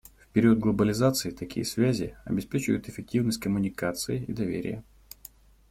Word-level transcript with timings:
В 0.17 0.27
период 0.29 0.57
глобализации 0.57 1.29
такие 1.29 1.63
связи 1.63 2.17
обеспечивают 2.25 2.89
эффективность 2.89 3.39
коммуникаций 3.39 4.23
и 4.23 4.33
доверие. 4.33 4.83